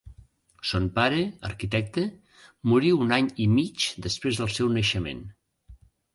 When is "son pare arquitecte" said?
0.69-2.05